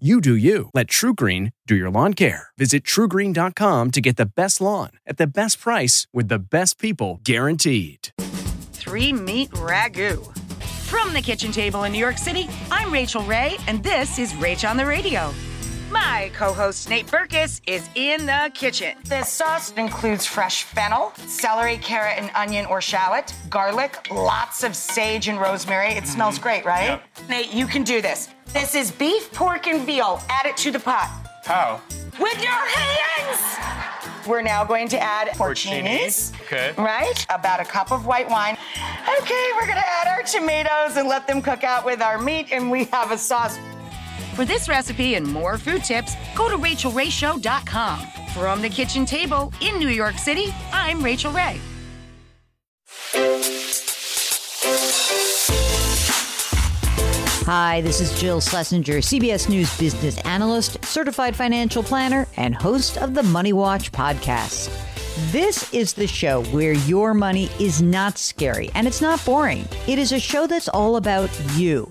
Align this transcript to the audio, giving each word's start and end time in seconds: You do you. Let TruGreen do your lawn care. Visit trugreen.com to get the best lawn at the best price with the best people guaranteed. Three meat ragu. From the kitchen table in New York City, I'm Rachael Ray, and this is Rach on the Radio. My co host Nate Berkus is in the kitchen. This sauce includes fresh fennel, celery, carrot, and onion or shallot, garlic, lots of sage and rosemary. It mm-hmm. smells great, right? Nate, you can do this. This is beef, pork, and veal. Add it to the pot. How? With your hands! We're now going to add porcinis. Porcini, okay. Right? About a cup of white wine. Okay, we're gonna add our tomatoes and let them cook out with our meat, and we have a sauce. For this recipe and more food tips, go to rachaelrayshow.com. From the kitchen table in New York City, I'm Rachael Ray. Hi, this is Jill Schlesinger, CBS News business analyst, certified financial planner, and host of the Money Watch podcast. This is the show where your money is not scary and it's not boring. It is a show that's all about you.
You 0.00 0.20
do 0.20 0.34
you. 0.34 0.70
Let 0.74 0.88
TruGreen 0.88 1.52
do 1.68 1.76
your 1.76 1.88
lawn 1.88 2.14
care. 2.14 2.48
Visit 2.58 2.82
trugreen.com 2.82 3.92
to 3.92 4.00
get 4.00 4.16
the 4.16 4.26
best 4.26 4.60
lawn 4.60 4.90
at 5.06 5.18
the 5.18 5.26
best 5.28 5.60
price 5.60 6.08
with 6.12 6.26
the 6.26 6.40
best 6.40 6.80
people 6.80 7.20
guaranteed. 7.22 8.08
Three 8.72 9.12
meat 9.12 9.50
ragu. 9.50 10.36
From 10.90 11.12
the 11.12 11.22
kitchen 11.22 11.52
table 11.52 11.84
in 11.84 11.92
New 11.92 11.98
York 11.98 12.18
City, 12.18 12.50
I'm 12.72 12.92
Rachael 12.92 13.22
Ray, 13.22 13.56
and 13.68 13.84
this 13.84 14.18
is 14.18 14.32
Rach 14.32 14.68
on 14.68 14.76
the 14.76 14.84
Radio. 14.84 15.32
My 15.90 16.30
co 16.34 16.52
host 16.52 16.88
Nate 16.88 17.06
Berkus 17.06 17.60
is 17.66 17.88
in 17.94 18.26
the 18.26 18.50
kitchen. 18.54 18.96
This 19.04 19.28
sauce 19.28 19.72
includes 19.72 20.26
fresh 20.26 20.62
fennel, 20.62 21.12
celery, 21.26 21.76
carrot, 21.78 22.18
and 22.18 22.30
onion 22.34 22.66
or 22.66 22.80
shallot, 22.80 23.34
garlic, 23.50 24.08
lots 24.10 24.64
of 24.64 24.74
sage 24.74 25.28
and 25.28 25.40
rosemary. 25.40 25.88
It 25.88 26.04
mm-hmm. 26.04 26.06
smells 26.06 26.38
great, 26.38 26.64
right? 26.64 27.00
Nate, 27.28 27.52
you 27.52 27.66
can 27.66 27.82
do 27.82 28.00
this. 28.00 28.28
This 28.52 28.74
is 28.74 28.90
beef, 28.90 29.32
pork, 29.32 29.66
and 29.66 29.84
veal. 29.84 30.22
Add 30.28 30.46
it 30.46 30.56
to 30.58 30.70
the 30.70 30.80
pot. 30.80 31.10
How? 31.44 31.80
With 32.18 32.42
your 32.42 32.52
hands! 32.52 33.84
We're 34.26 34.42
now 34.42 34.64
going 34.64 34.88
to 34.88 34.98
add 34.98 35.28
porcinis. 35.28 36.32
Porcini, 36.32 36.40
okay. 36.42 36.74
Right? 36.78 37.26
About 37.28 37.60
a 37.60 37.64
cup 37.64 37.92
of 37.92 38.06
white 38.06 38.30
wine. 38.30 38.56
Okay, 39.20 39.50
we're 39.54 39.66
gonna 39.66 39.82
add 39.84 40.08
our 40.08 40.22
tomatoes 40.22 40.96
and 40.96 41.08
let 41.08 41.26
them 41.26 41.42
cook 41.42 41.62
out 41.62 41.84
with 41.84 42.00
our 42.00 42.18
meat, 42.18 42.48
and 42.52 42.70
we 42.70 42.84
have 42.84 43.10
a 43.10 43.18
sauce. 43.18 43.58
For 44.34 44.44
this 44.44 44.68
recipe 44.68 45.14
and 45.14 45.26
more 45.26 45.58
food 45.58 45.84
tips, 45.84 46.14
go 46.34 46.48
to 46.48 46.56
rachaelrayshow.com. 46.56 48.00
From 48.34 48.62
the 48.62 48.68
kitchen 48.68 49.06
table 49.06 49.52
in 49.60 49.78
New 49.78 49.88
York 49.88 50.18
City, 50.18 50.52
I'm 50.72 51.02
Rachael 51.02 51.32
Ray. 51.32 51.60
Hi, 57.46 57.82
this 57.82 58.00
is 58.00 58.18
Jill 58.18 58.40
Schlesinger, 58.40 58.98
CBS 58.98 59.50
News 59.50 59.78
business 59.78 60.18
analyst, 60.22 60.82
certified 60.82 61.36
financial 61.36 61.82
planner, 61.82 62.26
and 62.38 62.54
host 62.54 62.96
of 62.96 63.12
the 63.12 63.22
Money 63.22 63.52
Watch 63.52 63.92
podcast. 63.92 64.70
This 65.30 65.72
is 65.74 65.92
the 65.92 66.06
show 66.06 66.42
where 66.44 66.72
your 66.72 67.12
money 67.12 67.50
is 67.60 67.82
not 67.82 68.16
scary 68.16 68.70
and 68.74 68.86
it's 68.86 69.02
not 69.02 69.24
boring. 69.24 69.68
It 69.86 69.98
is 69.98 70.12
a 70.12 70.18
show 70.18 70.46
that's 70.46 70.68
all 70.68 70.96
about 70.96 71.30
you. 71.54 71.90